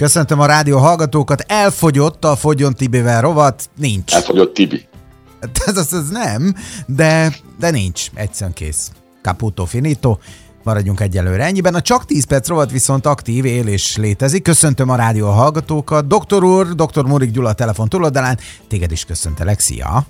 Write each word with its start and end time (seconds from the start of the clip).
Köszöntöm 0.00 0.40
a 0.40 0.46
rádió 0.46 0.78
hallgatókat. 0.78 1.44
Elfogyott 1.46 2.24
a 2.24 2.36
Fogyon 2.36 2.74
Tibivel 2.74 3.20
rovat, 3.20 3.70
nincs. 3.76 4.14
Elfogyott 4.14 4.54
Tibi. 4.54 4.88
Ez, 5.66 5.76
az, 5.76 5.92
az 5.92 6.08
nem, 6.08 6.54
de, 6.86 7.36
de 7.58 7.70
nincs. 7.70 8.10
Egyszerűen 8.14 8.52
kész. 8.54 8.90
Caputo 9.22 9.64
finito. 9.64 10.18
Maradjunk 10.62 11.00
egyelőre 11.00 11.44
ennyiben. 11.44 11.74
A 11.74 11.80
csak 11.80 12.04
10 12.04 12.24
perc 12.24 12.48
rovat 12.48 12.70
viszont 12.70 13.06
aktív 13.06 13.44
él 13.44 13.66
és 13.66 13.96
létezik. 13.96 14.42
Köszöntöm 14.42 14.88
a 14.88 14.96
rádió 14.96 15.30
hallgatókat. 15.30 16.06
Doktor 16.06 16.44
úr, 16.44 16.74
dr. 16.74 17.04
Murik 17.04 17.30
Gyula 17.30 17.48
a 17.48 17.52
telefon 17.52 17.88
túloldalán. 17.88 18.38
Téged 18.68 18.92
is 18.92 19.04
köszöntelek. 19.04 19.60
Szia! 19.60 20.06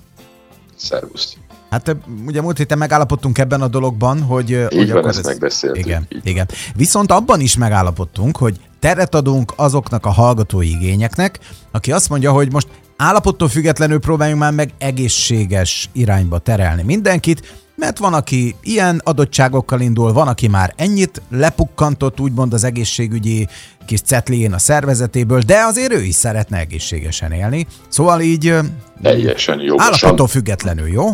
Szervusz! 0.77 1.36
Hát 1.70 1.96
ugye 2.27 2.41
múlt 2.41 2.59
héten 2.59 2.79
megállapodtunk 2.79 3.38
ebben 3.38 3.61
a 3.61 3.68
dologban, 3.68 4.22
hogy... 4.22 4.50
Így 4.50 4.66
hogy 4.68 4.88
van, 4.88 4.96
akkor 4.96 5.11
ezt 5.11 5.18
ez... 5.18 5.27
megbeszéltük. 5.27 5.84
Igen, 5.86 6.09
igen. 6.22 6.48
Viszont 6.75 7.11
abban 7.11 7.41
is 7.41 7.57
megállapodtunk, 7.57 8.36
hogy 8.36 8.61
teret 8.80 9.14
adunk 9.14 9.52
azoknak 9.56 10.06
a 10.06 10.10
hallgatói 10.10 10.70
igényeknek, 10.70 11.38
aki 11.70 11.92
azt 11.92 12.09
mondja, 12.09 12.32
hogy 12.32 12.52
most 12.52 12.68
állapottól 12.96 13.48
függetlenül 13.48 13.98
próbáljunk 13.98 14.41
már 14.41 14.52
meg 14.52 14.70
egészséges 14.78 15.88
irányba 15.92 16.38
terelni 16.38 16.82
mindenkit, 16.82 17.58
mert 17.80 17.98
van, 17.98 18.14
aki 18.14 18.55
ilyen 18.62 19.00
adottságokkal 19.05 19.80
indul, 19.80 20.12
van, 20.12 20.28
aki 20.28 20.48
már 20.48 20.72
ennyit 20.77 21.22
lepukkantott, 21.30 22.20
úgymond 22.20 22.52
az 22.52 22.64
egészségügyi 22.64 23.48
kis 23.86 24.00
cetlién 24.00 24.52
a 24.52 24.58
szervezetéből, 24.58 25.41
de 25.41 25.58
azért 25.58 25.92
ő 25.92 26.02
is 26.02 26.14
szeretne 26.14 26.58
egészségesen 26.58 27.33
élni. 27.33 27.66
Szóval 27.88 28.20
így 28.20 28.55
teljesen 29.02 29.60
jó. 29.60 29.80
Állapottól 29.80 30.27
függetlenül, 30.27 30.88
jó? 30.88 31.10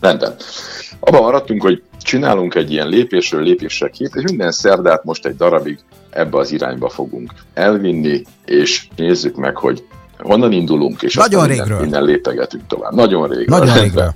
Rendben. 0.00 0.34
Abban 1.00 1.22
maradtunk, 1.22 1.62
hogy 1.62 1.82
csinálunk 2.02 2.54
egy 2.54 2.72
ilyen 2.72 2.88
lépésről 2.88 3.42
lépésre 3.42 3.88
két, 3.88 4.14
és 4.14 4.22
minden 4.22 4.52
szerdát 4.52 5.04
most 5.04 5.26
egy 5.26 5.36
darabig 5.36 5.78
ebbe 6.10 6.38
az 6.38 6.52
irányba 6.52 6.88
fogunk 6.88 7.32
elvinni, 7.54 8.22
és 8.44 8.86
nézzük 8.96 9.36
meg, 9.36 9.56
hogy 9.56 9.84
honnan 10.18 10.52
indulunk, 10.52 11.02
és 11.02 11.14
nagyon 11.14 11.40
aztán 11.40 11.56
régről. 11.56 11.78
Minden, 11.78 12.02
minden 12.02 12.14
lépegetünk 12.14 12.66
tovább. 12.66 12.94
Nagyon 12.94 13.28
régről. 13.28 13.58
Nagyon 13.58 13.78
régről. 13.78 14.14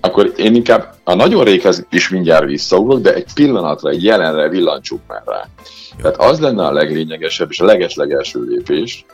Akkor 0.00 0.32
én 0.36 0.54
inkább 0.54 0.94
a 1.04 1.14
nagyon 1.14 1.44
réghez 1.44 1.86
is 1.90 2.08
mindjárt 2.08 2.44
visszaugrok, 2.44 3.00
de 3.00 3.14
egy 3.14 3.32
pillanatra, 3.34 3.90
egy 3.90 4.04
jelenre 4.04 4.48
villancsuk 4.48 5.00
már 5.06 5.22
rá. 5.26 5.48
Jó. 5.96 6.02
Tehát 6.02 6.30
az 6.30 6.40
lenne 6.40 6.66
a 6.66 6.72
leglényegesebb 6.72 7.50
és 7.50 7.60
a 7.60 7.64
legeslegelső 7.64 8.42
lépés, 8.42 9.06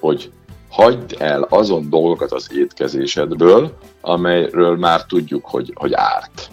hogy 0.00 0.30
hagyd 0.68 1.16
el 1.18 1.46
azon 1.48 1.90
dolgokat 1.90 2.32
az 2.32 2.48
étkezésedből, 2.54 3.72
amelyről 4.00 4.76
már 4.76 5.04
tudjuk, 5.04 5.44
hogy, 5.44 5.72
hogy 5.74 5.92
árt. 5.94 6.50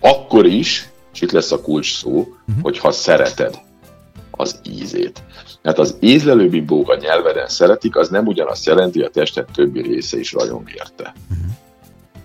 Akkor 0.00 0.46
is, 0.46 0.88
és 1.14 1.20
itt 1.20 1.30
lesz 1.30 1.52
a 1.52 1.60
kulcs 1.60 1.98
szó, 1.98 2.10
uh-huh. 2.10 2.62
hogyha 2.62 2.90
szereted 2.90 3.58
az 4.30 4.60
ízét. 4.70 5.22
Mert 5.62 5.78
az 5.78 5.96
ízlelő 6.00 6.48
bimbók 6.48 6.90
a 6.90 6.96
nyelveden 6.96 7.48
szeretik, 7.48 7.96
az 7.96 8.08
nem 8.08 8.26
ugyanazt 8.26 8.66
jelenti, 8.66 9.00
a 9.00 9.08
tested 9.08 9.46
többi 9.54 9.82
része 9.82 10.18
is 10.18 10.32
rajong 10.32 10.70
érte. 10.74 11.14
Uh-huh. 11.30 11.46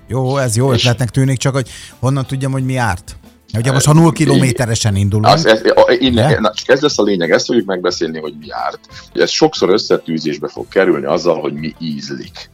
Jó, 0.08 0.38
ez 0.38 0.56
jó 0.56 0.72
ötletnek 0.72 1.10
tűnik, 1.10 1.38
csak 1.38 1.54
hogy 1.54 1.70
honnan 2.00 2.26
tudjam, 2.26 2.52
hogy 2.52 2.66
mi 2.66 2.76
árt? 2.76 3.16
Ugye 3.58 3.72
most 3.72 3.86
ha 3.86 3.94
0 3.94 4.12
kilométeresen 4.12 4.96
indulunk. 4.96 5.34
Az, 5.34 5.46
ez, 5.46 5.62
innen, 6.00 6.42
na, 6.42 6.54
csak 6.54 6.70
ez 6.70 6.80
lesz 6.80 7.00
a 7.00 7.04
lényeg, 7.04 7.32
ezt 7.32 7.46
fogjuk 7.46 7.66
megbeszélni, 7.66 8.20
hogy 8.20 8.34
mi 8.40 8.46
árt. 8.50 8.80
Ez 9.14 9.30
sokszor 9.30 9.70
összetűzésbe 9.70 10.48
fog 10.48 10.68
kerülni 10.68 11.06
azzal, 11.06 11.40
hogy 11.40 11.54
mi 11.54 11.76
ízlik. 11.80 12.50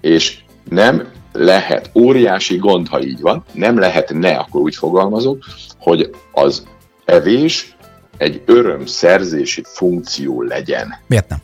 És 0.00 0.38
nem 0.68 1.08
lehet, 1.34 1.90
óriási 1.94 2.56
gond, 2.56 2.88
ha 2.88 3.02
így 3.02 3.20
van, 3.20 3.44
nem 3.52 3.78
lehet 3.78 4.12
ne, 4.12 4.36
akkor 4.36 4.60
úgy 4.60 4.74
fogalmazok, 4.74 5.44
hogy 5.78 6.10
az 6.32 6.66
evés 7.04 7.76
egy 8.16 8.42
örömszerzési 8.44 9.62
funkció 9.66 10.42
legyen. 10.42 10.94
Miért 11.06 11.28
nem? 11.28 11.38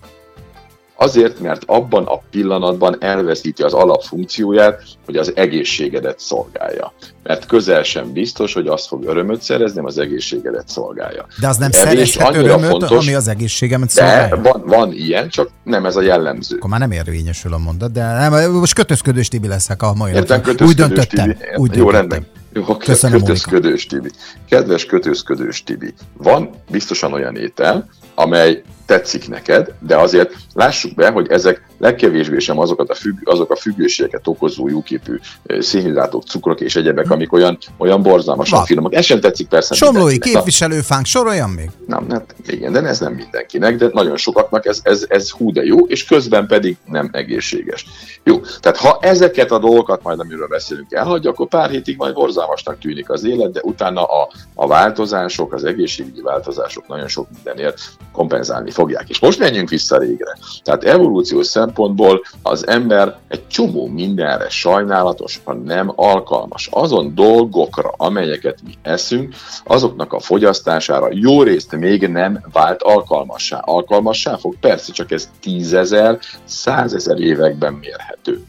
Azért, 1.02 1.40
mert 1.40 1.62
abban 1.66 2.04
a 2.04 2.20
pillanatban 2.30 2.96
elveszíti 3.00 3.62
az 3.62 3.72
alapfunkcióját, 3.72 4.82
hogy 5.04 5.16
az 5.16 5.32
egészségedet 5.36 6.18
szolgálja. 6.18 6.92
Mert 7.22 7.46
közel 7.46 7.82
sem 7.82 8.12
biztos, 8.12 8.52
hogy 8.54 8.66
azt 8.66 8.86
fog 8.86 9.04
örömöt 9.04 9.42
szerezni, 9.42 9.80
az 9.84 9.98
egészségedet 9.98 10.68
szolgálja. 10.68 11.26
De 11.40 11.48
az 11.48 11.56
nem 11.56 11.70
szerezhet 11.70 12.34
örömöt, 12.34 12.68
fontos, 12.68 13.06
ami 13.06 13.14
az 13.14 13.28
egészségemet 13.28 13.90
szolgálja? 13.90 14.36
De 14.36 14.50
van, 14.50 14.62
van 14.66 14.92
ilyen, 14.92 15.28
csak 15.28 15.50
nem 15.64 15.86
ez 15.86 15.96
a 15.96 16.02
jellemző. 16.02 16.56
Akkor 16.56 16.70
már 16.70 16.80
nem 16.80 16.90
érvényesül 16.90 17.52
a 17.52 17.58
mondat, 17.58 17.92
de 17.92 18.02
nem, 18.02 18.52
most 18.52 18.74
kötözködős 18.74 19.28
Tibi 19.28 19.48
leszek 19.48 19.82
a 19.82 19.94
mai 19.94 20.12
Értem, 20.12 20.42
Úgy 20.58 20.74
döntöttem. 20.74 21.28
Tibi. 21.28 21.44
Úgy 21.56 21.76
Jó, 21.76 21.90
rendben. 21.90 22.26
Jó, 22.52 22.76
Köszönöm, 22.76 23.18
kötözködős 23.18 23.86
Tibi. 23.86 24.10
Kedves 24.48 24.84
kötözködős 24.84 25.62
Tibi, 25.62 25.94
van 26.16 26.50
biztosan 26.70 27.12
olyan 27.12 27.36
étel, 27.36 27.88
amely 28.14 28.62
tetszik 28.90 29.28
neked, 29.28 29.72
de 29.78 29.96
azért 29.96 30.34
lássuk 30.54 30.94
be, 30.94 31.10
hogy 31.10 31.28
ezek 31.28 31.62
legkevésbé 31.78 32.38
sem 32.38 32.58
azokat 32.58 32.90
a 32.90 32.94
függ, 32.94 33.16
azok 33.24 33.50
a 33.50 33.56
függőségeket 33.56 34.26
okozó 34.26 34.68
jóképű 34.68 35.18
szénhidrátok, 35.58 36.22
cukrok 36.22 36.60
és 36.60 36.76
egyebek, 36.76 37.10
amik 37.10 37.32
olyan, 37.32 37.58
olyan 37.78 38.02
borzalmasan 38.02 38.64
finomok. 38.64 38.94
Ez 38.94 39.04
sem 39.04 39.20
tetszik 39.20 39.48
persze. 39.48 39.74
Somlói 39.74 40.18
képviselőfánk, 40.18 41.06
soroljan 41.06 41.50
még? 41.50 41.70
Nem, 41.86 42.10
hát 42.10 42.34
igen, 42.46 42.72
de 42.72 42.82
ez 42.82 43.00
nem 43.00 43.12
mindenkinek, 43.12 43.76
de 43.76 43.88
nagyon 43.92 44.16
sokaknak 44.16 44.66
ez, 44.66 44.80
ez, 44.82 45.04
ez 45.08 45.30
hú 45.30 45.52
de 45.52 45.62
jó, 45.64 45.78
és 45.78 46.04
közben 46.04 46.46
pedig 46.46 46.76
nem 46.86 47.08
egészséges. 47.12 47.86
Jó, 48.24 48.40
tehát 48.60 48.78
ha 48.78 48.98
ezeket 49.00 49.50
a 49.50 49.58
dolgokat 49.58 50.02
majd, 50.02 50.20
amiről 50.20 50.48
beszélünk, 50.48 50.92
elhagyja, 50.92 51.30
akkor 51.30 51.48
pár 51.48 51.70
hétig 51.70 51.96
majd 51.96 52.14
borzalmasnak 52.14 52.78
tűnik 52.78 53.10
az 53.10 53.24
élet, 53.24 53.52
de 53.52 53.60
utána 53.62 54.04
a, 54.04 54.30
a 54.54 54.66
változások, 54.66 55.52
az 55.52 55.64
egészségügyi 55.64 56.20
változások 56.20 56.88
nagyon 56.88 57.08
sok 57.08 57.26
mindenért 57.34 57.80
kompenzálni 58.12 58.70
fogják. 58.80 59.08
És 59.08 59.18
most 59.18 59.38
menjünk 59.38 59.68
vissza 59.68 59.98
régre. 59.98 60.36
Tehát 60.62 60.84
evolúciós 60.84 61.46
szempontból 61.46 62.22
az 62.42 62.66
ember 62.66 63.18
egy 63.28 63.46
csomó 63.46 63.86
mindenre 63.86 64.48
sajnálatos, 64.48 65.40
ha 65.44 65.54
nem 65.54 65.92
alkalmas. 65.96 66.68
Azon 66.72 67.14
dolgokra, 67.14 67.92
amelyeket 67.96 68.58
mi 68.64 68.72
eszünk, 68.82 69.34
azoknak 69.64 70.12
a 70.12 70.20
fogyasztására 70.20 71.08
jó 71.10 71.42
részt 71.42 71.76
még 71.76 72.08
nem 72.08 72.40
vált 72.52 72.82
alkalmassá. 72.82 73.58
Alkalmassá 73.58 74.36
fog? 74.36 74.54
Persze, 74.60 74.92
csak 74.92 75.10
ez 75.10 75.30
tízezer, 75.40 76.18
százezer 76.44 77.18
években 77.18 77.72
mérhető. 77.72 78.44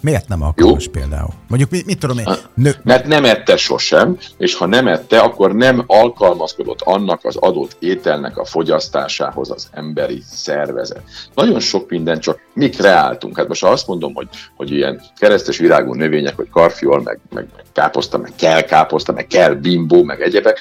Miért 0.00 0.28
nem 0.28 0.42
alkalmas 0.42 0.84
Jó? 0.84 0.90
például? 0.90 1.32
Mondjuk 1.48 1.70
mit, 1.70 1.86
mit 1.86 1.98
tudom 1.98 2.18
én? 2.18 2.26
Nő... 2.54 2.74
Mert 2.82 3.06
nem 3.06 3.24
ette 3.24 3.56
sosem, 3.56 4.16
és 4.36 4.54
ha 4.54 4.66
nem 4.66 4.88
ette, 4.88 5.20
akkor 5.20 5.54
nem 5.54 5.84
alkalmazkodott 5.86 6.80
annak 6.80 7.24
az 7.24 7.36
adott 7.36 7.76
ételnek 7.78 8.38
a 8.38 8.44
fogyasztásához 8.44 9.50
az 9.50 9.68
emberi 9.72 10.22
szervezet. 10.30 11.02
Nagyon 11.34 11.60
sok 11.60 11.90
minden 11.90 12.20
csak 12.20 12.38
mi 12.54 12.68
kreáltunk. 12.68 13.36
Hát 13.36 13.48
most 13.48 13.62
ha 13.62 13.68
azt 13.68 13.86
mondom, 13.86 14.14
hogy, 14.14 14.28
hogy 14.56 14.70
ilyen 14.70 15.00
keresztes 15.18 15.58
virágú 15.58 15.94
növények, 15.94 16.36
hogy 16.36 16.48
karfiol, 16.50 17.02
meg, 17.02 17.20
meg, 17.34 17.46
meg 17.56 17.64
káposzta, 17.72 18.18
meg 18.18 18.32
kell 18.36 18.60
káposzta, 18.60 19.12
meg 19.12 19.26
kell 19.26 19.54
bimbó, 19.54 20.02
meg 20.02 20.20
egyebek, 20.20 20.58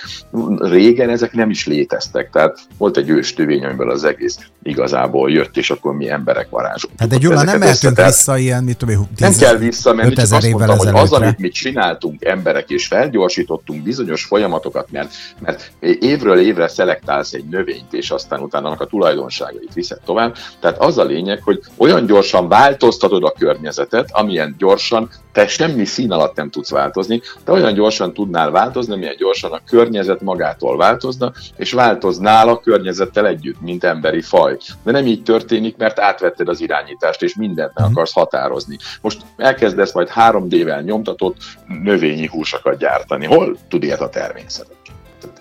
régen 0.58 1.09
ezek 1.09 1.34
nem 1.34 1.50
is 1.50 1.66
léteztek. 1.68 2.30
Tehát 2.30 2.59
volt 2.78 2.98
egy 2.98 3.09
ős 3.09 3.34
növény, 3.34 3.66
amiből 3.66 3.90
az 3.90 4.04
egész 4.04 4.38
igazából 4.64 5.31
jött, 5.31 5.58
és 5.58 5.69
akkor 5.69 5.96
mi 5.96 6.09
emberek 6.09 6.50
varázsoltuk. 6.50 7.00
Hát 7.00 7.09
de 7.09 7.18
Gyula, 7.18 7.44
nem 7.44 7.59
mehetünk 7.59 8.02
vissza 8.02 8.38
ilyen, 8.38 8.64
mit 8.64 8.78
tudom, 8.78 9.08
nem 9.30 9.40
kell 9.40 9.58
visszamenni, 9.58 10.14
csak 10.14 10.32
azt 10.32 10.52
mondtam, 10.52 10.78
hogy 10.78 10.88
az, 10.88 11.12
amit 11.12 11.40
mi 11.40 11.50
csináltunk 11.50 12.26
emberek, 12.26 12.70
és 12.70 12.88
felgyorsítottunk 12.88 13.84
bizonyos 13.84 14.24
folyamatokat, 14.24 14.92
mert, 14.92 15.14
mert 15.40 15.72
évről 16.00 16.40
évre 16.40 16.68
szelektálsz 16.68 17.34
egy 17.34 17.46
növényt, 17.46 17.94
és 17.94 18.12
aztán 18.12 18.40
utána 18.40 18.68
annak 18.68 18.82
a 18.82 18.86
tulajdonságait 18.86 19.74
viszed 19.74 20.00
tovább. 20.06 20.36
Tehát 20.60 20.78
az 20.78 20.98
a 20.98 21.04
lényeg, 21.04 21.42
hogy 21.44 21.60
olyan 21.78 22.06
gyorsan 22.06 22.48
változtatod 22.48 23.24
a 23.24 23.32
környezetet, 23.32 24.10
amilyen 24.12 24.56
gyorsan 24.58 25.10
te 25.38 25.48
semmi 25.48 25.86
szín 25.86 26.12
alatt 26.12 26.36
nem 26.36 26.50
tudsz 26.50 26.70
változni, 26.70 27.22
de 27.46 27.52
olyan 27.52 27.74
gyorsan 27.74 28.14
tudnál 28.14 28.52
változni, 28.52 28.96
milyen 28.96 29.16
gyorsan 29.18 29.52
a 29.52 29.62
környezet 29.66 30.22
magától 30.22 30.78
változna, 30.78 31.31
és 31.56 31.72
változnál 31.72 32.50
a 32.50 32.59
környezettel 32.59 33.28
együtt, 33.28 33.62
mint 33.62 33.84
emberi 33.84 34.22
faj. 34.22 34.57
De 34.84 34.92
nem 34.92 35.06
így 35.06 35.24
történik, 35.24 35.78
mert 35.78 36.00
átvetted 36.00 36.48
az 36.48 36.62
irányítást, 36.62 37.24
és 37.24 37.36
mindent 37.36 37.72
meg 37.74 37.84
mhm. 37.84 37.94
akarsz 37.94 38.13
határozni. 38.13 38.78
Most 39.01 39.22
elkezdesz 39.36 39.94
majd 39.94 40.10
3D-vel 40.16 40.84
nyomtatott 40.84 41.38
növényi 41.84 42.28
húsokat 42.28 42.78
gyártani. 42.78 43.25
Hol 43.25 43.57
tud 43.68 43.84
ilyet 43.84 44.01
a 44.01 44.10
természet? 44.10 44.68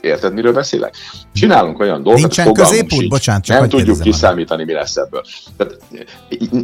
Érted, 0.06 0.32
miről 0.32 0.52
beszélek? 0.52 0.94
Csinálunk 1.32 1.78
olyan 1.78 2.02
dolgokat, 2.02 2.20
Nincsen 2.20 2.52
középút? 2.52 3.08
Bocsánat, 3.08 3.44
csak 3.44 3.58
nem 3.58 3.68
tudjuk 3.68 4.00
kiszámítani, 4.00 4.64
mi 4.64 4.72
lesz 4.72 4.96
ebből. 4.96 5.22
Tehát, 5.56 5.78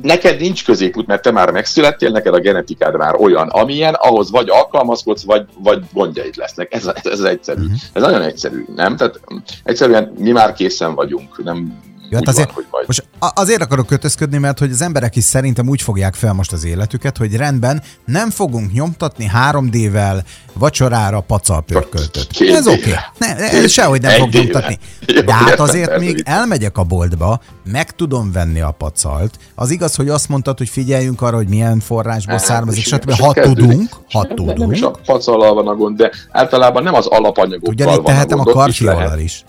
neked 0.02 0.40
nincs 0.40 0.64
középút, 0.64 1.06
mert 1.06 1.22
te 1.22 1.30
már 1.30 1.50
megszülettél, 1.50 2.10
neked 2.10 2.34
a 2.34 2.40
genetikád 2.40 2.96
már 2.96 3.14
olyan, 3.14 3.48
amilyen, 3.48 3.94
ahhoz 3.94 4.30
vagy 4.30 4.48
alkalmazkodsz, 4.48 5.24
vagy, 5.24 5.44
vagy 5.58 5.82
gondjaid 5.92 6.36
lesznek. 6.36 6.74
Ez, 6.74 6.86
ez, 6.86 7.06
ez 7.10 7.20
egyszerű. 7.20 7.62
Uh-huh. 7.62 7.78
Ez 7.92 8.02
nagyon 8.02 8.22
egyszerű, 8.22 8.64
nem? 8.76 8.96
Tehát 8.96 9.20
egyszerűen 9.64 10.12
mi 10.18 10.30
már 10.30 10.52
készen 10.52 10.94
vagyunk, 10.94 11.44
nem 11.44 11.80
Jó, 12.12 12.18
hát 12.18 12.28
azért, 12.28 12.46
van, 12.46 12.54
hogy 12.54 12.66
majd... 12.70 12.86
Most 12.86 13.04
azért 13.18 13.62
akarok 13.62 13.86
kötözködni, 13.86 14.38
mert 14.38 14.58
hogy 14.58 14.70
az 14.70 14.82
emberek 14.82 15.16
is 15.16 15.24
szerintem 15.24 15.68
úgy 15.68 15.82
fogják 15.82 16.14
fel 16.14 16.32
most 16.32 16.52
az 16.52 16.64
életüket, 16.64 17.16
hogy 17.16 17.36
rendben, 17.36 17.82
nem 18.04 18.30
fogunk 18.30 18.72
nyomtatni 18.72 19.30
3D-vel 19.50 20.22
vacsorára 20.52 21.20
pacalpörköltöt. 21.20 22.28
Ez 22.40 22.66
oké. 22.66 22.94
Okay. 23.20 23.68
Sehogy 23.68 24.00
nem 24.00 24.18
fog 24.18 24.32
nyomtatni. 24.32 24.78
De 25.24 25.34
hát 25.34 25.60
azért 25.60 25.98
még 25.98 26.22
elmegyek 26.24 26.78
a 26.78 26.84
boltba, 26.84 27.40
meg 27.64 27.90
tudom 27.90 28.32
venni 28.32 28.60
a 28.60 28.70
pacalt. 28.70 29.38
Az 29.54 29.70
igaz, 29.70 29.94
hogy 29.94 30.08
azt 30.08 30.28
mondtad, 30.28 30.58
hogy 30.58 30.68
figyeljünk 30.68 31.22
arra, 31.22 31.36
hogy 31.36 31.48
milyen 31.48 31.80
forrásból 31.80 32.36
hát, 32.36 32.44
származik, 32.44 32.84
stb. 32.84 33.10
Ha 33.10 33.32
tudunk, 33.32 33.90
ha 34.10 34.26
tudunk. 34.26 34.58
Nem 34.58 34.72
is 34.72 34.82
a 34.82 34.90
pacallal 34.90 35.54
van 35.54 35.68
a 35.68 35.74
gond, 35.74 35.96
de 35.96 36.10
általában 36.30 36.82
nem 36.82 36.94
az 36.94 37.06
alapanyagokkal 37.06 37.72
Ugyanígy 37.74 38.02
tehetem 38.02 38.38
a, 38.38 38.42
a 38.42 38.52
karfiolal 38.52 39.18
is. 39.18 39.44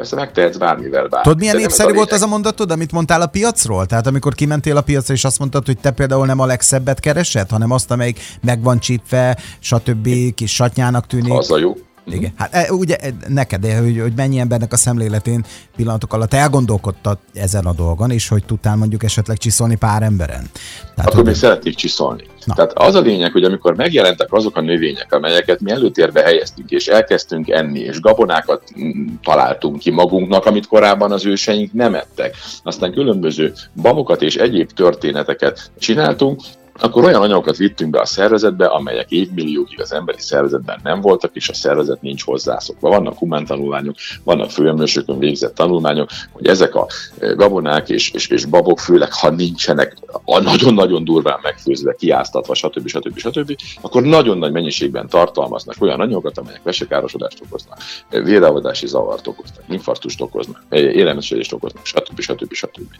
Persze 0.00 0.16
megtehetsz 0.16 0.56
bármivel 0.56 1.06
bár. 1.06 1.22
Tudod, 1.22 1.38
milyen 1.38 1.56
népszerű 1.56 1.92
volt 1.92 2.12
az 2.12 2.22
a 2.22 2.26
mondatod, 2.26 2.70
amit 2.70 2.92
mondtál 2.92 3.20
a 3.20 3.26
piacról? 3.26 3.86
Tehát 3.86 4.06
amikor 4.06 4.34
kimentél 4.34 4.76
a 4.76 4.80
piacra, 4.80 5.14
és 5.14 5.24
azt 5.24 5.38
mondtad, 5.38 5.66
hogy 5.66 5.78
te 5.78 5.90
például 5.90 6.26
nem 6.26 6.40
a 6.40 6.46
legszebbet 6.46 7.00
keresed, 7.00 7.50
hanem 7.50 7.70
azt, 7.70 7.90
amelyik 7.90 8.20
meg 8.42 8.62
van 8.62 8.78
csípve, 8.78 9.38
stb. 9.58 10.08
kis 10.34 10.54
satnyának 10.54 11.06
tűnik. 11.06 11.32
Az 11.32 11.50
a 11.50 11.58
jó. 11.58 11.76
Igen. 12.12 12.32
Hát 12.36 12.54
e, 12.54 12.72
ugye 12.72 12.96
e, 12.96 13.10
neked, 13.28 13.66
hogy, 13.66 14.00
hogy 14.00 14.12
mennyi 14.16 14.38
embernek 14.38 14.72
a 14.72 14.76
szemléletén 14.76 15.44
pillanatok 15.76 16.12
alatt 16.12 16.34
elgondolkodtad 16.34 17.18
ezen 17.32 17.66
a 17.66 17.72
dolgon, 17.72 18.10
és 18.10 18.28
hogy 18.28 18.44
tudtál 18.44 18.76
mondjuk 18.76 19.02
esetleg 19.02 19.36
csiszolni 19.36 19.76
pár 19.76 20.02
emberen. 20.02 20.50
Tehát, 20.94 21.10
Akkor 21.10 21.14
hogy... 21.14 21.24
még 21.24 21.34
szeretnék 21.34 21.74
csiszolni. 21.74 22.24
Na. 22.44 22.54
Tehát 22.54 22.72
az 22.72 22.94
a 22.94 23.00
lényeg, 23.00 23.32
hogy 23.32 23.44
amikor 23.44 23.74
megjelentek 23.76 24.32
azok 24.32 24.56
a 24.56 24.60
növények, 24.60 25.12
amelyeket 25.12 25.60
mi 25.60 25.70
előtérbe 25.70 26.22
helyeztünk, 26.22 26.70
és 26.70 26.86
elkezdtünk 26.86 27.48
enni, 27.48 27.80
és 27.80 28.00
gabonákat 28.00 28.62
mm, 28.80 29.06
találtunk 29.22 29.78
ki 29.78 29.90
magunknak, 29.90 30.46
amit 30.46 30.66
korábban 30.66 31.12
az 31.12 31.26
őseink 31.26 31.72
nem 31.72 31.94
ettek, 31.94 32.36
aztán 32.62 32.92
különböző 32.92 33.52
babokat 33.82 34.22
és 34.22 34.36
egyéb 34.36 34.70
történeteket 34.70 35.70
csináltunk, 35.78 36.40
akkor 36.80 37.04
olyan 37.04 37.22
anyagokat 37.22 37.56
vittünk 37.56 37.90
be 37.90 38.00
a 38.00 38.04
szervezetbe, 38.04 38.66
amelyek 38.66 39.10
évmilliókig 39.10 39.80
az 39.80 39.92
emberi 39.92 40.20
szervezetben 40.20 40.80
nem 40.82 41.00
voltak, 41.00 41.30
és 41.34 41.48
a 41.48 41.54
szervezet 41.54 42.02
nincs 42.02 42.24
hozzászokva. 42.24 42.88
Vannak 42.88 43.18
humántanulmányok, 43.18 43.94
vannak 44.24 44.50
főemlősökön 44.50 45.18
végzett 45.18 45.54
tanulmányok, 45.54 46.08
hogy 46.32 46.46
ezek 46.46 46.74
a 46.74 46.86
e, 47.18 47.32
gabonák 47.32 47.88
és, 47.88 48.10
és, 48.10 48.28
és 48.28 48.44
babok, 48.44 48.78
főleg 48.78 49.12
ha 49.12 49.30
nincsenek 49.30 49.96
nagyon-nagyon 50.24 51.04
durván 51.04 51.38
megfőzve, 51.42 51.94
kiáztatva, 51.94 52.54
stb. 52.54 52.88
stb. 52.88 53.18
stb., 53.18 53.56
akkor 53.80 54.02
nagyon 54.02 54.38
nagy 54.38 54.52
mennyiségben 54.52 55.08
tartalmaznak 55.08 55.76
olyan 55.78 56.00
anyagokat, 56.00 56.38
amelyek 56.38 56.62
vesekárosodást 56.62 57.42
okoznak, 57.46 57.78
e, 58.10 58.20
vérelvadási 58.20 58.86
zavart 58.86 59.26
okoznak, 59.26 59.64
infarktust 59.68 60.20
okoznak, 60.20 60.62
e, 60.68 60.78
élelmiszerést 60.78 61.52
okoznak, 61.52 61.86
stb. 61.86 62.20
stb. 62.20 62.52
stb. 62.52 62.94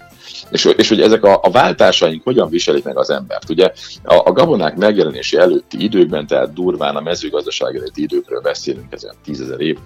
És, 0.50 0.64
és 0.64 0.88
hogy 0.88 1.00
ezek 1.00 1.24
a, 1.24 1.40
a 1.42 1.50
váltásaink 1.50 2.24
hogyan 2.24 2.48
viselik 2.48 2.84
meg 2.84 2.98
az 2.98 3.10
embert. 3.10 3.50
Ugye 3.50 3.69
a, 4.04 4.14
a 4.14 4.32
gabonák 4.32 4.76
megjelenése 4.76 5.40
előtti 5.40 5.82
időkben, 5.84 6.26
tehát 6.26 6.52
durván 6.52 6.96
a 6.96 7.00
mezőgazdaság 7.00 7.76
előtti 7.76 8.02
időkről 8.02 8.40
beszélünk, 8.40 8.92
ezen 8.92 9.14
tízezer 9.24 9.60
év, 9.60 9.78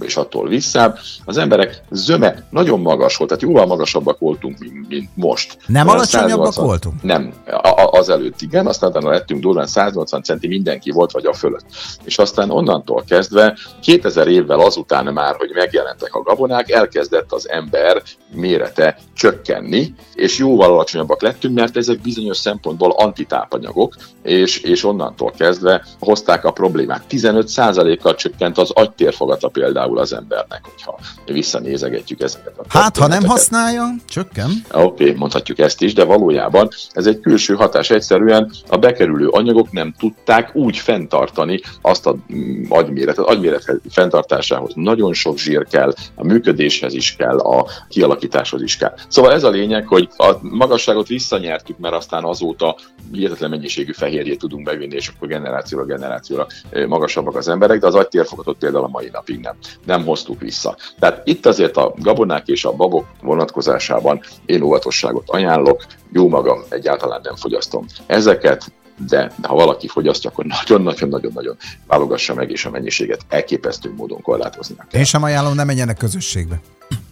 és 0.00 0.16
attól 0.16 0.48
visszább, 0.48 0.98
az 1.24 1.36
emberek 1.36 1.82
zöme 1.90 2.46
nagyon 2.50 2.80
magas 2.80 3.16
volt, 3.16 3.30
tehát 3.30 3.44
jóval 3.44 3.66
magasabbak 3.66 4.18
voltunk, 4.18 4.58
mint, 4.58 4.88
mint 4.88 5.10
most. 5.14 5.56
Nem 5.66 5.88
alacsonyabbak 5.88 6.52
180, 6.52 6.66
voltunk? 6.66 7.02
Nem, 7.02 7.32
a, 7.46 7.73
a, 7.94 7.98
az 7.98 8.08
előtt 8.08 8.40
igen, 8.40 8.66
aztán 8.66 8.90
utána 8.90 9.10
lettünk 9.10 9.40
durván 9.40 9.66
180 9.66 10.22
centi 10.22 10.46
mindenki 10.46 10.90
volt, 10.90 11.12
vagy 11.12 11.26
a 11.26 11.32
fölött. 11.32 11.64
És 12.04 12.18
aztán 12.18 12.50
onnantól 12.50 13.04
kezdve, 13.06 13.58
2000 13.80 14.28
évvel 14.28 14.60
azután 14.60 15.12
már, 15.12 15.34
hogy 15.36 15.50
megjelentek 15.54 16.14
a 16.14 16.22
gabonák, 16.22 16.70
elkezdett 16.70 17.32
az 17.32 17.48
ember 17.48 18.02
mérete 18.34 18.98
csökkenni, 19.14 19.94
és 20.14 20.38
jóval 20.38 20.72
alacsonyabbak 20.72 21.22
lettünk, 21.22 21.54
mert 21.54 21.76
ezek 21.76 22.00
bizonyos 22.00 22.36
szempontból 22.36 22.90
antitápanyagok, 22.90 23.94
és, 24.22 24.58
és 24.58 24.84
onnantól 24.84 25.32
kezdve 25.36 25.84
hozták 25.98 26.44
a 26.44 26.50
problémát. 26.50 27.04
15%-kal 27.10 28.14
csökkent 28.14 28.58
az 28.58 28.70
agytérfogata 28.70 29.48
például 29.48 29.98
az 29.98 30.12
embernek, 30.12 30.60
hogyha 30.62 30.98
visszanézegetjük 31.26 32.20
ezeket 32.20 32.54
a 32.58 32.64
Hát, 32.68 32.96
ha 32.96 33.06
nem 33.06 33.24
használja, 33.24 33.84
csökken. 34.08 34.50
Oké, 34.72 34.82
okay, 34.82 35.12
mondhatjuk 35.12 35.58
ezt 35.58 35.82
is, 35.82 35.94
de 35.94 36.04
valójában 36.04 36.68
ez 36.92 37.06
egy 37.06 37.20
külső 37.20 37.54
hatás. 37.54 37.90
Egyszerűen 37.94 38.50
a 38.68 38.76
bekerülő 38.76 39.28
anyagok 39.28 39.72
nem 39.72 39.94
tudták 39.98 40.54
úgy 40.54 40.76
fenntartani 40.76 41.60
azt 41.82 42.06
a 42.06 42.16
mm, 42.34 42.62
agyméretet. 42.68 43.24
Agyméret 43.24 43.80
fenntartásához 43.90 44.72
nagyon 44.74 45.12
sok 45.12 45.38
zsír 45.38 45.66
kell, 45.70 45.92
a 46.14 46.24
működéshez 46.24 46.94
is 46.94 47.16
kell, 47.16 47.38
a 47.38 47.66
kialakításhoz 47.88 48.62
is 48.62 48.76
kell. 48.76 48.94
Szóval 49.08 49.32
ez 49.32 49.44
a 49.44 49.50
lényeg, 49.50 49.86
hogy 49.86 50.08
a 50.16 50.32
magasságot 50.40 51.06
visszanyertük, 51.06 51.78
mert 51.78 51.94
aztán 51.94 52.24
azóta 52.24 52.76
hihetetlen 53.12 53.50
mennyiségű 53.50 53.92
fehérjét 53.92 54.38
tudunk 54.38 54.64
bevinni, 54.64 54.94
és 54.94 55.08
akkor 55.08 55.28
generációra 55.28 55.84
generációra 55.84 56.46
magasabbak 56.88 57.36
az 57.36 57.48
emberek, 57.48 57.80
de 57.80 57.86
az 57.86 57.94
agytérfogatot 57.94 58.58
például 58.58 58.84
a 58.84 58.88
mai 58.88 59.08
napig 59.12 59.40
nem, 59.40 59.56
nem 59.86 60.04
hoztuk 60.04 60.40
vissza. 60.40 60.76
Tehát 60.98 61.20
itt 61.24 61.46
azért 61.46 61.76
a 61.76 61.94
gabonák 61.98 62.46
és 62.46 62.64
a 62.64 62.72
babok 62.72 63.06
vonatkozásában 63.22 64.20
én 64.46 64.62
óvatosságot 64.62 65.30
ajánlok, 65.30 65.84
jó 66.12 66.28
magam 66.28 66.62
egyáltalán 66.68 67.20
nem 67.22 67.36
fogyasztom 67.36 67.73
ezeket, 68.06 68.72
de 69.08 69.32
ha 69.42 69.54
valaki 69.54 69.88
fogyasztja, 69.88 70.30
akkor 70.30 70.44
nagyon-nagyon-nagyon-nagyon 70.44 71.56
válogassa 71.86 72.34
meg, 72.34 72.50
és 72.50 72.64
a 72.64 72.70
mennyiséget 72.70 73.20
elképesztő 73.28 73.92
módon 73.96 74.22
korlátozni 74.22 74.74
kell. 74.74 75.00
Én 75.00 75.04
sem 75.04 75.22
ajánlom, 75.22 75.54
nem 75.54 75.66
menjenek 75.66 75.96
közösségbe. 75.96 76.60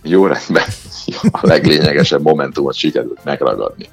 Jó 0.03 0.27
rendben, 0.27 0.65
a 1.31 1.47
leglényegesebb 1.47 2.23
momentumot 2.23 2.75
sikerült 2.75 3.25
megragadni. 3.25 3.89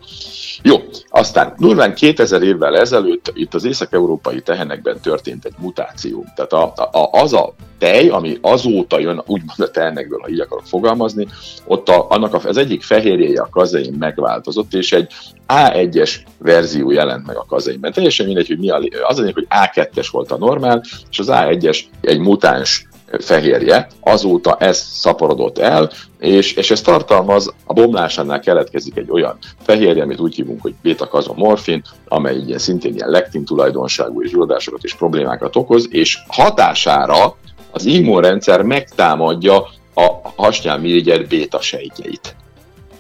Jó, 0.62 0.76
aztán 1.10 1.54
durván 1.58 1.94
2000 1.94 2.44
évvel 2.44 2.78
ezelőtt 2.78 3.32
itt 3.34 3.54
az 3.54 3.66
észak-európai 3.66 4.42
tehenekben 4.42 5.00
történt 5.02 5.46
egy 5.46 5.54
mutáció. 5.58 6.26
Tehát 6.36 6.54
a, 6.54 6.74
a, 6.92 7.10
az 7.12 7.34
a 7.34 7.54
tej, 7.78 8.08
ami 8.08 8.38
azóta 8.42 9.00
jön, 9.00 9.24
úgymond 9.26 9.60
a 9.60 9.72
tehenekből, 9.72 10.20
ha 10.22 10.30
így 10.30 10.40
akarok 10.40 10.66
fogalmazni, 10.66 11.28
ott 11.66 11.90
a, 11.90 12.10
annak 12.10 12.46
az 12.46 12.58
egyik 12.58 12.84
fehérjéje 12.84 13.42
a 13.42 13.50
kazein 13.50 13.96
megváltozott, 14.00 14.74
és 14.74 14.92
egy 14.92 15.12
A1-es 15.48 16.16
verzió 16.38 16.92
jelent 16.92 17.26
meg 17.26 17.36
a 17.36 17.46
kazeinben. 17.48 17.94
Teljesen 17.94 18.26
mindegy, 18.26 18.48
hogy 18.48 18.60
mi 18.60 18.70
a, 18.70 18.82
az 19.08 19.20
a 19.20 19.32
hogy 19.34 19.48
A2-es 19.50 20.08
volt 20.12 20.32
a 20.32 20.38
normál, 20.38 20.84
és 21.10 21.20
az 21.20 21.28
A1-es 21.32 21.80
egy 22.02 22.20
mutáns 22.20 22.88
fehérje, 23.20 23.88
azóta 24.02 24.58
ez 24.60 24.78
szaporodott 24.78 25.58
el, 25.58 25.92
és, 26.20 26.54
és 26.54 26.72
ez 26.72 26.82
tartalmaz, 26.82 27.54
a 27.66 27.74
bomlásánál 27.74 28.40
keletkezik 28.40 28.98
egy 28.98 29.12
olyan 29.12 29.38
fehérje, 29.62 30.04
amit 30.04 30.20
úgy 30.20 30.36
hívunk, 30.36 30.62
hogy 30.62 30.74
beta-kazomorfin, 30.82 31.82
amely 32.08 32.38
ilyen, 32.38 32.60
szintén 32.60 32.94
ilyen 32.94 33.10
lektin 33.10 33.46
tulajdonságú 33.46 34.22
és 34.22 34.32
gyulladásokat 34.32 34.84
és 34.84 34.94
problémákat 34.94 35.56
okoz, 35.56 35.88
és 35.90 36.18
hatására 36.28 37.36
az 37.72 37.86
immunrendszer 37.86 38.62
megtámadja 38.62 39.68
a 39.94 40.32
hasnyálmirigyel 40.36 41.24
béta 41.24 41.62
sejtjeit. 41.62 42.36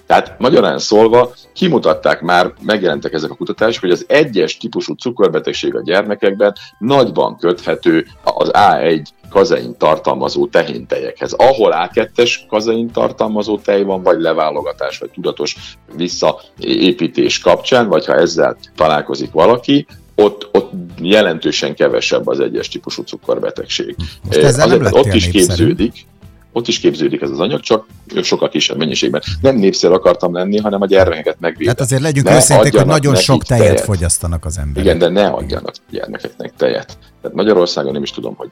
Tehát 0.10 0.36
magyarán 0.39 0.80
szólva 0.80 1.34
kimutatták 1.54 2.22
már, 2.22 2.54
megjelentek 2.62 3.13
ezek 3.13 3.32
a 3.32 3.36
kutatások, 3.36 3.82
hogy 3.82 3.92
az 3.92 4.06
egyes 4.08 4.58
típusú 4.58 4.94
cukorbetegség 4.94 5.75
a 5.75 5.82
gyermekekben 5.82 6.56
nagyban 6.80 7.38
köthető 7.38 8.06
az 8.24 8.51
A1 8.54 9.06
kazein 9.30 9.78
tartalmazó 9.78 10.48
tehéntejekhez. 10.48 11.34
Ahol 11.34 11.89
A2-es 11.94 12.34
kazein 12.48 12.92
tartalmazó 12.92 13.58
tej 13.58 13.84
van, 13.84 14.04
vagy 14.04 14.20
leválogatás, 14.20 14.98
vagy 14.98 15.10
tudatos 15.10 15.56
visszaépítés 15.96 17.39
kapcsán, 17.39 17.88
vagy 17.88 18.06
ha 18.06 18.16
ezzel 18.16 18.58
találkozik 18.75 19.32
valaki, 19.32 19.86
ott, 20.16 20.50
ott 20.51 20.72
jelentősen 21.01 21.75
kevesebb 21.75 22.28
az 22.28 22.39
egyes 22.39 22.68
típusú 22.68 23.04
cukorbetegség. 23.04 23.96
Most 24.24 24.38
ezzel 24.38 24.66
Azért, 24.66 24.82
nem 24.82 24.94
ott 24.94 25.13
is 25.13 25.28
képződik 25.28 26.08
ott 26.51 26.68
is 26.68 26.79
képződik 26.79 27.22
ez 27.22 27.29
az 27.29 27.39
anyag, 27.39 27.60
csak 27.60 27.86
sokkal 28.22 28.50
kisebb 28.50 28.77
mennyiségben. 28.77 29.22
Nem 29.41 29.56
népszer 29.56 29.91
akartam 29.91 30.34
lenni, 30.34 30.58
hanem 30.58 30.82
a 30.82 30.86
gyermekeket 30.86 31.39
megvédeni. 31.39 31.68
Hát 31.68 31.79
azért 31.79 32.01
legyünk 32.01 32.27
ne 32.27 32.36
őszinték, 32.36 32.75
hogy 32.75 32.86
nagyon 32.86 33.15
sok 33.15 33.44
tejet, 33.44 33.65
tejet 33.65 33.82
fogyasztanak 33.84 34.46
az 34.46 34.58
emberek. 34.58 34.84
Igen, 34.84 34.98
de 34.98 35.08
ne 35.08 35.27
adjanak 35.27 35.74
gyermekeknek 35.89 36.53
tejet. 36.58 36.98
Tehát 37.22 37.38
Magyarországon 37.38 37.91
nem 37.91 38.03
is 38.03 38.12
tudom, 38.12 38.36
hogy, 38.36 38.50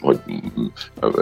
hogy 0.00 0.20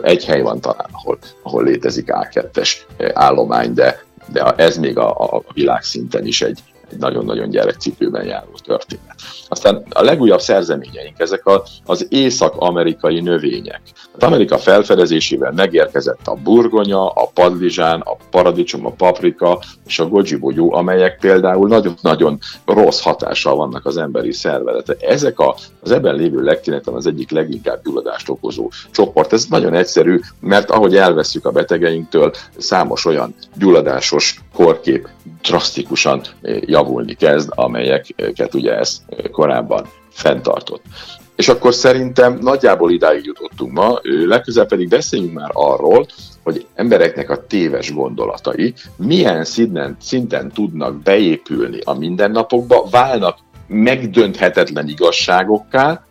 egy 0.02 0.25
hely 0.25 0.40
van 0.40 0.61
talán, 0.61 0.88
ahol, 0.90 1.18
ahol 1.42 1.64
létezik 1.64 2.08
A2-es 2.08 2.73
állomány, 3.12 3.73
de, 3.73 4.04
de 4.32 4.42
ez 4.42 4.76
még 4.76 4.99
a, 4.99 5.37
a 5.37 5.42
világszinten 5.52 6.26
is 6.26 6.42
egy, 6.42 6.62
egy 6.90 6.99
nagyon-nagyon 6.99 7.50
gyerekcipőben 7.50 8.25
járó 8.25 8.52
történet. 8.64 9.15
Aztán 9.49 9.82
a 9.90 10.02
legújabb 10.02 10.40
szerzeményeink, 10.40 11.18
ezek 11.18 11.46
a, 11.46 11.62
az 11.85 12.06
észak-amerikai 12.08 13.20
növények. 13.20 13.80
Az 14.12 14.23
Amerika 14.23 14.58
felfedezésével 14.58 15.52
megérkezett 15.52 16.26
a 16.26 16.35
burgonya, 16.35 17.08
a 17.08 17.30
padlizsán, 17.35 18.00
a 18.00 18.16
paradicsom, 18.30 18.87
a 18.87 18.90
paprika 18.90 19.61
és 19.87 19.99
a 19.99 20.08
goji 20.08 20.37
bogyó, 20.37 20.75
amelyek 20.75 21.18
például 21.18 21.68
nagyon-nagyon 21.68 22.38
rossz 22.64 23.00
hatással 23.00 23.56
vannak 23.56 23.87
az 23.87 23.96
emberi 23.96 24.32
szervezete. 24.32 24.96
Ezek 25.00 25.38
a, 25.38 25.56
az 25.80 25.90
ebben 25.90 26.14
lévő 26.14 26.42
lektinetem 26.42 26.94
az 26.94 27.06
egyik 27.06 27.30
leginkább 27.30 27.82
gyulladást 27.85 28.28
okozó 28.28 28.70
csoport. 28.90 29.32
Ez 29.32 29.44
nagyon 29.44 29.75
egyszerű, 29.75 30.20
mert 30.40 30.70
ahogy 30.70 30.96
elveszük 30.96 31.46
a 31.46 31.50
betegeinktől, 31.50 32.32
számos 32.56 33.04
olyan 33.04 33.35
gyulladásos 33.58 34.40
korkép 34.54 35.08
drasztikusan 35.42 36.20
javulni 36.61 37.14
kezd, 37.14 37.50
amelyeket 37.54 38.54
ugye 38.54 38.78
ez 38.78 39.00
korábban 39.30 39.86
fenntartott. 40.10 40.82
És 41.36 41.48
akkor 41.48 41.75
szerintem 41.75 42.38
nagyjából 42.40 42.90
idáig 42.90 43.25
jutottunk 43.25 43.72
ma, 43.72 43.98
legközelebb 44.26 44.68
pedig 44.68 44.88
beszéljünk 44.88 45.32
már 45.32 45.50
arról, 45.52 46.06
hogy 46.42 46.66
embereknek 46.75 47.30
a 47.30 47.46
téves 47.46 47.92
gondolatai 47.92 48.75
milyen 48.96 49.44
szinten, 49.44 49.96
szinten 50.00 50.50
tudnak 50.52 51.02
beépülni 51.02 51.78
a 51.84 51.92
mindennapokba, 51.92 52.86
válnak 52.90 53.38
megdönthetetlen 53.66 54.88
igazságokká, 54.88 56.04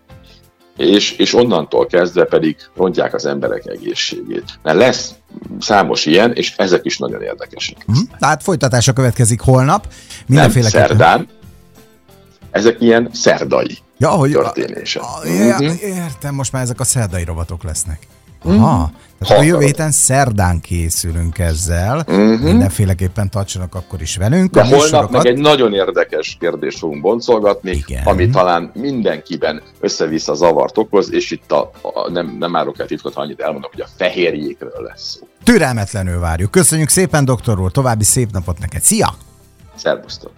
és, 0.78 1.12
és 1.12 1.34
onnantól 1.34 1.86
kezdve 1.86 2.24
pedig 2.26 2.56
rontják 2.76 3.14
az 3.14 3.26
emberek 3.26 3.66
egészségét. 3.66 4.60
Mert 4.62 4.78
lesz 4.78 5.14
számos 5.60 6.06
ilyen, 6.06 6.34
és 6.34 6.54
ezek 6.58 6.86
is 6.86 6.98
nagyon 6.98 7.22
érdekesek. 7.22 7.78
Hmm, 7.86 8.10
tehát 8.20 8.44
folytatása 8.44 8.94
következik 8.94 9.42
holnap. 9.42 9.88
Mindenféle 10.26 10.70
Nem, 10.74 10.88
szerdán. 10.88 11.28
Ezek 12.56 12.82
ilyen 12.82 13.10
szerdai 13.14 13.78
ja, 13.98 14.10
hogy 14.10 14.32
történések. 14.32 15.02
A, 15.02 15.06
a, 15.06 15.28
mhm. 15.28 15.64
értem, 15.82 16.36
most 16.36 16.52
már 16.52 16.62
ezek 16.62 16.80
a 16.80 16.84
szerdai 16.84 17.24
rovatok 17.24 17.64
lesznek. 17.64 18.00
Mhm. 18.44 18.64
Aha. 18.64 18.92
Tehát 19.20 19.44
a 19.44 19.46
jövő 19.46 19.66
héten 19.66 19.92
szerdán 19.92 20.62
készülünk 20.62 21.40
ezzel. 21.40 21.98
Uh-huh. 21.98 22.40
Mindenféleképpen 22.40 23.30
tartsanak 23.30 23.76
akkor 23.76 24.02
is 24.02 24.18
velünk. 24.18 24.52
De 24.52 24.64
holnap 24.64 25.12
meg 25.12 25.26
egy 25.26 25.38
nagyon 25.38 25.74
érdekes 25.74 26.38
kérdést 26.40 26.78
fogunk 26.78 27.02
boncolgatni, 27.02 27.72
Igen. 27.72 28.04
ami 28.06 28.30
talán 28.30 28.72
mindenkiben 28.74 29.62
össze-vissza 29.80 30.34
zavart 30.34 30.78
okoz, 30.78 31.14
és 31.14 31.32
itt 31.32 31.52
a, 31.52 31.72
a, 31.82 32.12
nem, 32.12 32.36
nem 32.40 32.56
árok 32.56 32.80
el 32.80 32.86
titkot, 32.86 33.14
ha 33.14 33.22
annyit 33.22 33.40
elmondok, 33.40 33.72
hogy 33.72 33.82
a 33.82 33.88
fehérjékről 33.98 34.84
lesz 34.84 35.18
szó. 35.20 35.28
Türelmetlenül 35.44 36.20
várjuk. 36.20 36.52
Köszönjük 36.52 36.90
szépen, 36.90 37.26
doktor 37.26 37.60
úr, 37.60 37.72
további 37.72 38.04
szép 38.04 38.32
napot 38.32 38.60
neked. 38.60 38.82
Szia! 38.82 39.14
Szervusztok! 39.76 40.32